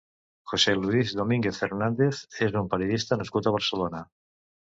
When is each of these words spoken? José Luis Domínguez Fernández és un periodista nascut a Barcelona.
José 0.51 0.71
Luis 0.77 1.11
Domínguez 1.19 1.59
Fernández 1.65 2.23
és 2.47 2.57
un 2.63 2.71
periodista 2.73 3.21
nascut 3.23 3.51
a 3.51 3.57
Barcelona. 3.59 4.01